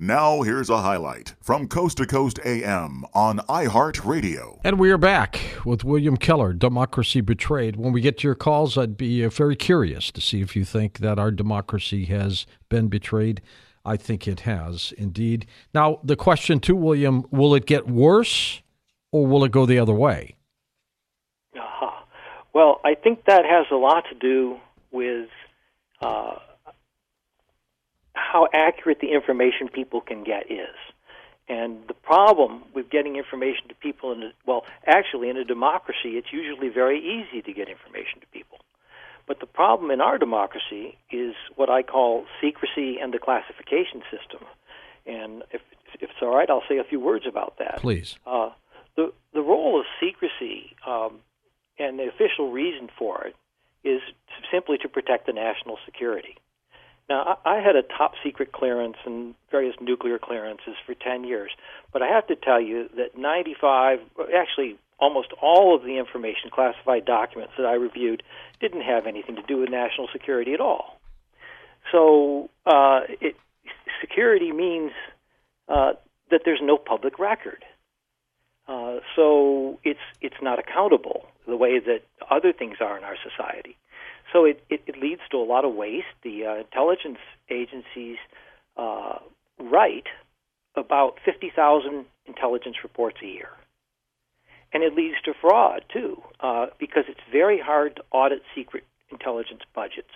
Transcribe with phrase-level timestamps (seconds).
[0.00, 4.60] Now, here's a highlight from Coast to Coast AM on iHeartRadio.
[4.62, 7.74] And we are back with William Keller, Democracy Betrayed.
[7.74, 10.64] When we get to your calls, I'd be uh, very curious to see if you
[10.64, 13.42] think that our democracy has been betrayed.
[13.84, 15.46] I think it has indeed.
[15.74, 18.62] Now, the question to William, will it get worse
[19.10, 20.36] or will it go the other way?
[21.56, 22.04] Uh-huh.
[22.52, 24.58] Well, I think that has a lot to do
[24.92, 25.28] with.
[26.00, 26.36] Uh,
[28.18, 30.76] how accurate the information people can get is.
[31.48, 36.18] And the problem with getting information to people in a, well, actually in a democracy,
[36.18, 38.58] it's usually very easy to get information to people.
[39.26, 44.46] But the problem in our democracy is what I call secrecy and the classification system.
[45.06, 45.62] And if,
[45.94, 47.78] if it's all right, I'll say a few words about that.
[47.80, 48.16] Please.
[48.26, 48.50] Uh,
[48.96, 51.20] the the role of secrecy um,
[51.78, 53.36] and the official reason for it
[53.84, 54.00] is
[54.50, 56.36] simply to protect the national security.
[57.08, 61.50] Now, I had a top secret clearance and various nuclear clearances for 10 years,
[61.92, 64.00] but I have to tell you that 95,
[64.36, 68.22] actually almost all of the information, classified documents that I reviewed,
[68.60, 71.00] didn't have anything to do with national security at all.
[71.92, 73.36] So, uh, it,
[74.00, 74.92] security means
[75.68, 75.92] uh,
[76.30, 77.64] that there's no public record.
[78.66, 82.00] Uh, so it's it's not accountable the way that
[82.30, 83.76] other things are in our society.
[84.32, 86.06] So it, it, it leads to a lot of waste.
[86.22, 87.18] The uh, intelligence
[87.50, 88.16] agencies
[88.76, 89.18] uh,
[89.58, 90.06] write
[90.76, 93.48] about 50,000 intelligence reports a year.
[94.72, 99.62] And it leads to fraud, too, uh, because it's very hard to audit secret intelligence
[99.74, 100.10] budgets.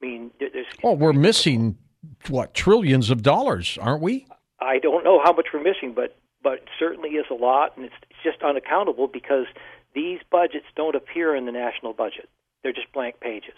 [0.00, 0.66] I mean, there's.
[0.84, 1.78] Oh, we're missing,
[2.28, 4.26] what, trillions of dollars, aren't we?
[4.60, 7.86] I don't know how much we're missing, but, but it certainly is a lot, and
[7.86, 9.46] it's, it's just unaccountable because
[9.94, 12.28] these budgets don't appear in the national budget.
[12.62, 13.56] They're just blank pages.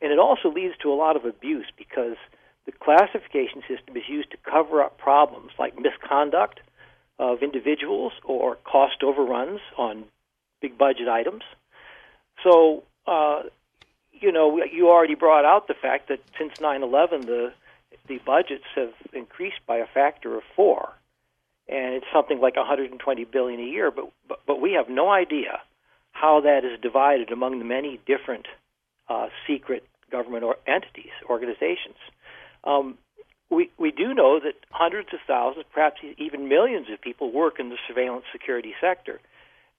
[0.00, 2.16] And it also leads to a lot of abuse because
[2.66, 6.60] the classification system is used to cover up problems like misconduct
[7.18, 10.04] of individuals or cost overruns on
[10.60, 11.42] big budget items.
[12.42, 13.42] So, uh,
[14.12, 17.52] you know, you already brought out the fact that since 9/11, the
[18.08, 20.92] the budgets have increased by a factor of four,
[21.68, 23.90] and it's something like 120 billion a year.
[23.90, 25.60] But but, but we have no idea
[26.22, 28.46] how that is divided among the many different
[29.08, 31.96] uh, secret government or entities, organizations.
[32.62, 32.96] Um,
[33.50, 37.70] we, we do know that hundreds of thousands, perhaps even millions of people work in
[37.70, 39.18] the surveillance security sector.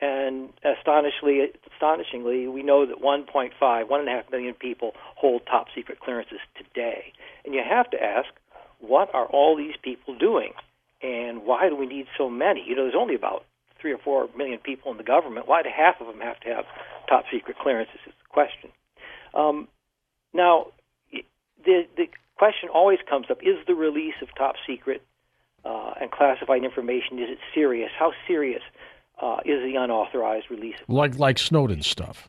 [0.00, 7.12] And astonishingly, astonishingly, we know that 1.5, 1.5 million people hold top secret clearances today.
[7.44, 8.28] And you have to ask,
[8.80, 10.54] what are all these people doing?
[11.02, 12.64] And why do we need so many?
[12.66, 13.44] You know, there's only about
[13.80, 15.48] three or four million people in the government.
[15.48, 16.64] Why do half of them have to have
[17.08, 17.96] top secret clearances?
[18.06, 18.70] Is the question.
[19.34, 19.68] Um,
[20.32, 20.66] now,
[21.12, 25.02] the the question always comes up: Is the release of top secret
[25.64, 27.90] uh, and classified information is it serious?
[27.98, 28.62] How serious
[29.20, 30.76] uh, is the unauthorized release?
[30.88, 32.28] Like like Snowden stuff.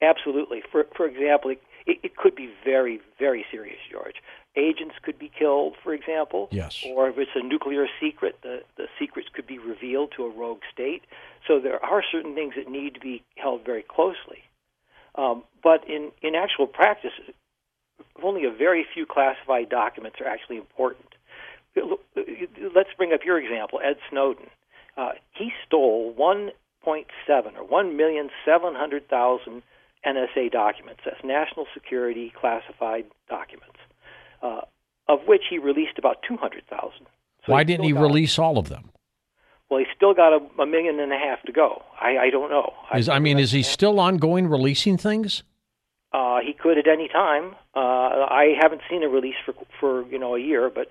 [0.00, 0.62] Absolutely.
[0.70, 4.16] For for example, it, it could be very very serious, George
[4.56, 6.48] agents could be killed, for example.
[6.50, 6.84] Yes.
[6.86, 10.60] Or if it's a nuclear secret, the, the secrets could be revealed to a rogue
[10.72, 11.02] state.
[11.46, 14.44] So there are certain things that need to be held very closely.
[15.14, 17.12] Um, but in, in actual practice,
[18.22, 21.08] only a very few classified documents are actually important.
[21.76, 24.46] Let's bring up your example, Ed Snowden.
[24.96, 26.52] Uh, he stole 1.7
[27.28, 29.62] or 1,700,000
[30.06, 31.00] NSA documents.
[31.04, 33.78] That's national security classified documents
[34.42, 34.62] uh,
[35.08, 36.90] of which he released about 200,000.
[36.98, 37.06] So
[37.46, 38.90] Why didn't he release all of them?
[39.72, 41.82] Well, he's still got a, a million and a half to go.
[41.98, 42.74] I, I don't know.
[42.94, 45.44] Is, I, I mean, is he still ongoing releasing things?
[46.12, 47.54] Uh, he could at any time.
[47.74, 47.78] Uh,
[48.28, 50.88] I haven't seen a release for for you know a year, but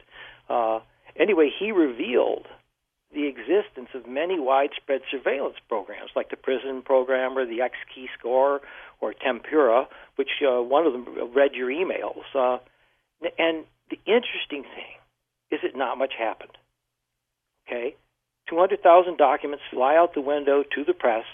[0.50, 0.80] uh,
[1.16, 2.48] anyway, he revealed
[3.14, 8.08] the existence of many widespread surveillance programs, like the PRISM program or the X Key
[8.18, 8.62] Score
[9.00, 12.24] or Tempora, which uh, one of them read your emails.
[12.34, 12.58] Uh,
[13.38, 14.98] and the interesting thing
[15.52, 16.58] is that not much happened.
[17.68, 17.96] Okay?
[18.50, 21.26] 200,000 documents fly out the window to the press,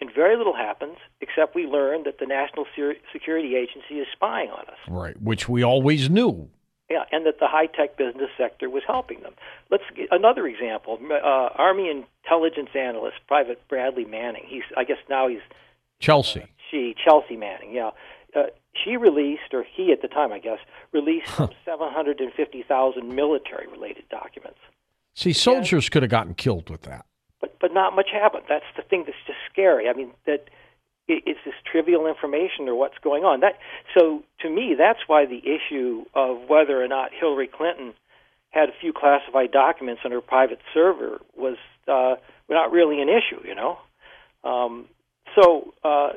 [0.00, 2.64] and very little happens except we learn that the National
[3.12, 4.78] Security Agency is spying on us.
[4.88, 6.48] Right, which we always knew.
[6.90, 9.34] Yeah, and that the high tech business sector was helping them.
[9.70, 10.98] Let's get another example.
[11.08, 14.42] Uh, Army intelligence analyst, Private Bradley Manning.
[14.48, 15.38] He's, I guess now he's
[16.00, 16.40] Chelsea.
[16.40, 17.72] Uh, she, Chelsea Manning.
[17.72, 17.90] Yeah,
[18.34, 20.58] uh, she released, or he at the time, I guess,
[20.92, 21.48] released huh.
[21.64, 24.58] 750,000 military-related documents.
[25.14, 27.06] See, soldiers and, could have gotten killed with that.
[27.40, 28.44] But but not much happened.
[28.48, 29.88] That's the thing that's just scary.
[29.88, 30.48] I mean that
[31.08, 33.40] it's this trivial information or what's going on.
[33.40, 33.58] That
[33.96, 37.94] so to me, that's why the issue of whether or not Hillary Clinton
[38.50, 41.56] had a few classified documents on her private server was
[41.88, 42.16] uh,
[42.48, 43.46] not really an issue.
[43.46, 43.78] You know,
[44.44, 44.86] um,
[45.34, 46.10] so uh,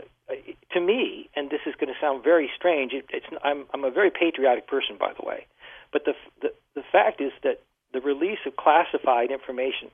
[0.73, 2.93] to me, and this is going to sound very strange.
[2.93, 5.47] It, it's I'm I'm a very patriotic person, by the way,
[5.91, 7.61] but the the the fact is that
[7.93, 9.89] the release of classified information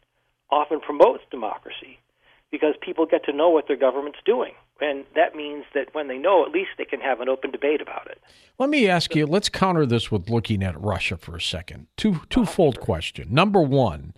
[0.50, 2.00] often promotes democracy
[2.52, 4.54] because people get to know what their government's doing.
[4.82, 7.82] And that means that when they know, at least they can have an open debate
[7.82, 8.20] about it.
[8.58, 11.88] Let me ask you, let's counter this with looking at Russia for a second.
[11.98, 13.28] Two twofold question.
[13.30, 14.14] Number one,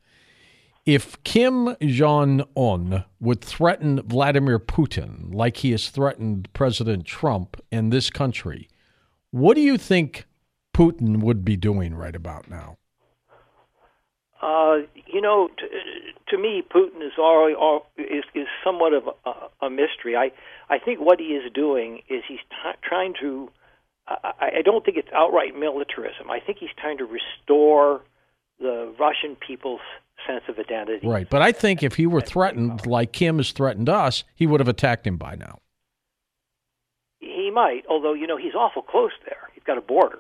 [0.85, 7.89] if Kim Jong un would threaten Vladimir Putin like he has threatened President Trump in
[7.89, 8.69] this country,
[9.31, 10.25] what do you think
[10.73, 12.77] Putin would be doing right about now?
[14.41, 15.65] Uh, you know, to,
[16.29, 17.55] to me, Putin is already
[17.97, 20.15] is is somewhat of a, a mystery.
[20.15, 20.31] I
[20.69, 23.49] I think what he is doing is he's t- trying to.
[24.07, 26.31] I, I don't think it's outright militarism.
[26.31, 28.01] I think he's trying to restore
[28.59, 29.79] the Russian people's
[30.27, 31.07] sense of identity.
[31.07, 34.59] Right, but I think if he were threatened like Kim has threatened us, he would
[34.59, 35.59] have attacked him by now.
[37.19, 39.49] He might, although you know he's awful close there.
[39.53, 40.19] He's got a border.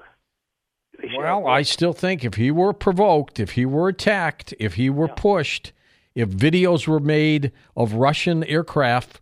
[1.17, 5.07] Well, I still think if he were provoked, if he were attacked, if he were
[5.07, 5.15] yeah.
[5.15, 5.71] pushed,
[6.15, 9.21] if videos were made of Russian aircraft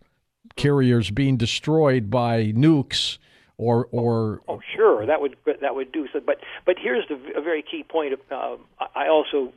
[0.56, 3.18] carriers being destroyed by nukes
[3.56, 6.20] or or oh, oh sure that would that would do so.
[6.20, 8.56] But but here's the a very key point of, uh,
[8.94, 9.52] I also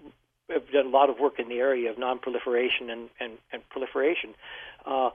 [0.50, 4.36] have done a lot of work in the area of non-proliferation and and, and proliferation.
[4.86, 5.12] Uh,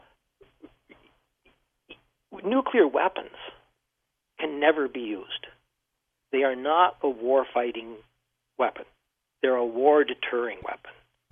[2.44, 3.36] nuclear weapons
[4.38, 5.46] can never be used
[6.32, 7.96] they are not a war fighting
[8.58, 8.84] weapon.
[9.42, 10.90] They're a war deterring weapon.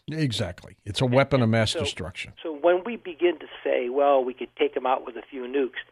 [0.08, 0.76] Exactly.
[0.84, 2.32] It's a weapon of mass so, destruction.
[2.42, 5.42] So when we begin to say, well, we could take them out with a few
[5.42, 5.82] nukes,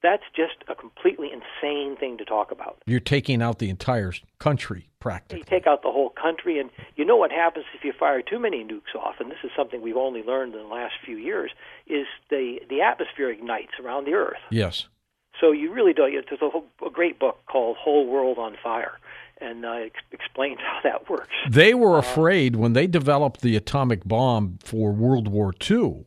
[0.00, 2.80] that's just a completely insane thing to talk about.
[2.86, 5.38] You're taking out the entire country, practically.
[5.38, 8.38] You take out the whole country, and you know what happens if you fire too
[8.38, 11.50] many nukes off, and this is something we've only learned in the last few years,
[11.88, 14.38] is the, the atmosphere ignites around the Earth.
[14.50, 14.86] Yes.
[15.40, 16.12] So you really don't.
[16.12, 18.98] There's a, whole, a great book called "Whole World on Fire,"
[19.40, 21.30] and uh, it explains how that works.
[21.48, 26.06] They were uh, afraid when they developed the atomic bomb for World War II.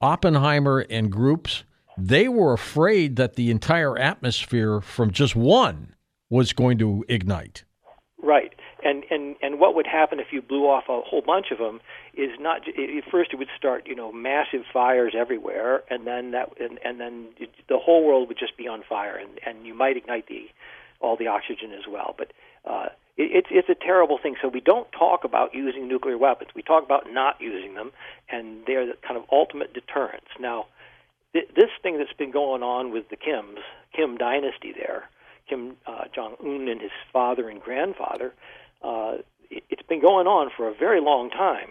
[0.00, 1.64] Oppenheimer and groups
[1.98, 5.94] they were afraid that the entire atmosphere from just one
[6.30, 7.64] was going to ignite.
[8.22, 8.54] Right
[8.84, 11.80] and and and what would happen if you blew off a whole bunch of them
[12.14, 16.50] is not at first it would start you know massive fires everywhere and then that
[16.60, 19.74] and, and then it, the whole world would just be on fire and and you
[19.74, 20.48] might ignite the
[21.00, 22.14] all the oxygen as well.
[22.16, 22.32] But
[22.64, 22.86] uh
[23.16, 24.36] it, it's it's a terrible thing.
[24.40, 26.50] So we don't talk about using nuclear weapons.
[26.54, 27.92] We talk about not using them
[28.28, 30.66] and they're the kind of ultimate deterrence now
[31.32, 33.60] th- this thing that's been going on with the Kims
[33.94, 35.08] Kim dynasty there
[35.48, 38.32] Kim uh, Jong Un and his father and grandfather
[38.82, 39.18] uh,
[39.50, 41.68] it, it's been going on for a very long time,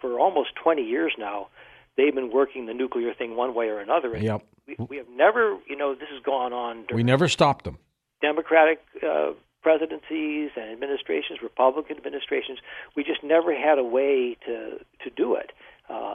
[0.00, 1.48] for almost 20 years now.
[1.96, 4.14] They've been working the nuclear thing one way or another.
[4.14, 4.46] And yep.
[4.66, 6.86] we, we have never, you know, this has gone on.
[6.92, 7.78] We never stopped them.
[8.22, 12.58] Democratic uh, presidencies and administrations, Republican administrations,
[12.96, 15.52] we just never had a way to to do it.
[15.88, 16.14] Uh,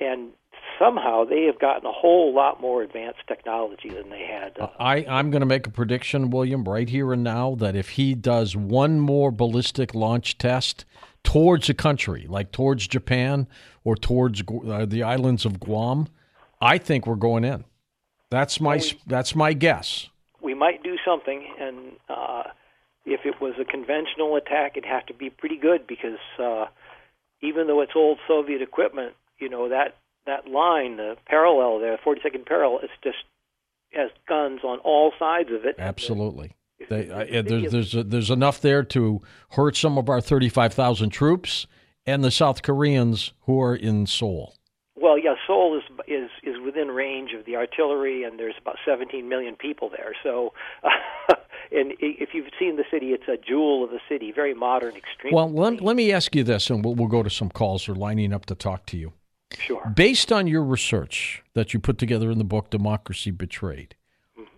[0.00, 0.30] and
[0.78, 4.58] somehow they have gotten a whole lot more advanced technology than they had.
[4.58, 7.90] Uh, I, I'm going to make a prediction, William, right here and now, that if
[7.90, 10.84] he does one more ballistic launch test
[11.22, 13.46] towards a country, like towards Japan
[13.82, 16.08] or towards uh, the islands of Guam,
[16.60, 17.64] I think we're going in.
[18.30, 20.08] That's my we, that's my guess.
[20.42, 22.44] We might do something, and uh,
[23.04, 26.66] if it was a conventional attack, it'd have to be pretty good because uh,
[27.42, 32.46] even though it's old Soviet equipment, you know that that line, the parallel there, 42nd
[32.46, 33.18] parallel, it's just
[33.92, 35.76] has guns on all sides of it.
[35.78, 36.56] Absolutely.
[36.88, 41.66] They, uh, there's there's there's enough there to hurt some of our 35,000 troops
[42.04, 44.54] and the South Koreans who are in Seoul.
[44.96, 49.28] Well, yeah, Seoul is is is within range of the artillery, and there's about 17
[49.28, 50.14] million people there.
[50.22, 50.52] So,
[50.82, 50.88] uh,
[51.72, 55.36] and if you've seen the city, it's a jewel of the city, very modern, extremely.
[55.36, 57.86] Well, let, let me ask you this, and we'll, we'll go to some calls.
[57.86, 59.12] They're lining up to talk to you.
[59.58, 59.92] Sure.
[59.94, 63.94] Based on your research that you put together in the book Democracy Betrayed,
[64.38, 64.48] mm-hmm.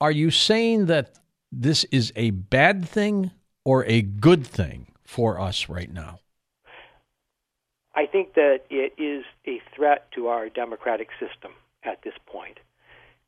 [0.00, 1.18] are you saying that
[1.50, 3.30] this is a bad thing
[3.64, 6.18] or a good thing for us right now?
[7.94, 11.52] I think that it is a threat to our democratic system
[11.84, 12.58] at this point,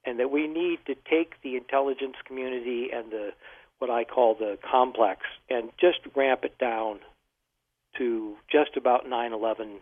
[0.04, 3.30] and that we need to take the intelligence community and the
[3.78, 5.20] what I call the complex
[5.50, 7.00] and just ramp it down
[7.98, 9.80] to just about 9/11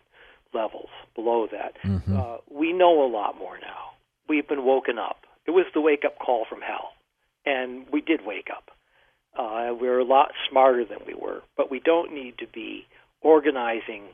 [0.55, 1.75] levels below that.
[1.85, 2.17] Mm-hmm.
[2.17, 3.93] Uh, we know a lot more now.
[4.29, 5.27] We've been woken up.
[5.47, 6.93] It was the wake up call from hell,
[7.45, 8.71] and we did wake up.
[9.37, 12.87] Uh, we're a lot smarter than we were, but we don't need to be
[13.21, 14.05] organizing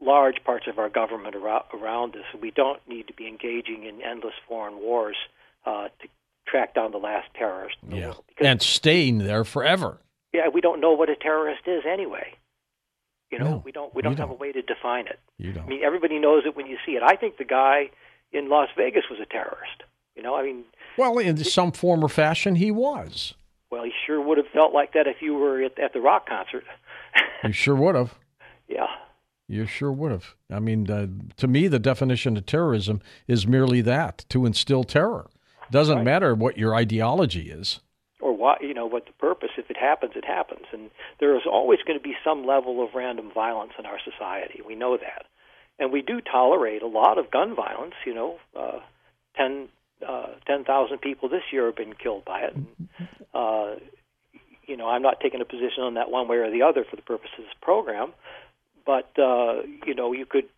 [0.00, 2.40] large parts of our government around, around us.
[2.40, 5.16] We don't need to be engaging in endless foreign wars
[5.66, 6.08] uh, to
[6.46, 7.76] track down the last terrorist.
[7.88, 9.98] yeah, and staying there forever.
[10.32, 12.34] Yeah, we don't know what a terrorist is anyway.
[13.34, 14.36] You know, no, we don't we don't have don't.
[14.36, 15.18] a way to define it.
[15.38, 15.64] You don't.
[15.64, 17.02] I mean, everybody knows it when you see it.
[17.02, 17.90] I think the guy
[18.32, 19.82] in Las Vegas was a terrorist.
[20.16, 20.64] You know, I mean,
[20.96, 23.34] well, in it, some form or fashion, he was.
[23.70, 26.28] Well, he sure would have felt like that if you were at, at the rock
[26.28, 26.64] concert.
[27.42, 28.14] you sure would have.
[28.66, 28.86] Yeah.
[29.46, 30.36] You sure would have.
[30.50, 35.28] I mean, uh, to me, the definition of terrorism is merely that to instill terror.
[35.70, 36.04] Doesn't right.
[36.04, 37.80] matter what your ideology is.
[38.44, 39.48] What, you know, what the purpose.
[39.56, 40.66] If it happens, it happens.
[40.70, 44.60] And there is always going to be some level of random violence in our society.
[44.60, 45.24] We know that.
[45.78, 47.94] And we do tolerate a lot of gun violence.
[48.04, 48.80] You know, uh,
[49.38, 49.68] 10,
[50.06, 52.54] uh, 10,000 people this year have been killed by it.
[52.54, 52.88] And,
[53.32, 53.76] uh,
[54.66, 56.96] you know, I'm not taking a position on that one way or the other for
[56.96, 58.12] the purpose of this program.
[58.84, 60.50] But, uh, you know, you could,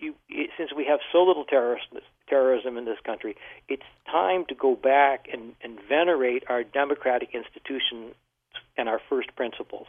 [0.00, 1.88] you, you, since we have so little terrorist,
[2.28, 3.36] terrorism in this country,
[3.68, 8.14] it's time to go back and, and venerate our democratic institutions
[8.76, 9.86] and our first principles,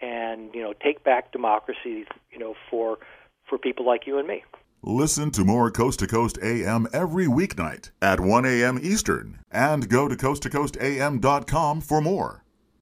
[0.00, 2.98] and you know take back democracy, you know for
[3.48, 4.44] for people like you and me.
[4.82, 8.78] Listen to more Coast to Coast AM every weeknight at 1 a.m.
[8.80, 12.44] Eastern, and go to coasttocoastam.com for more.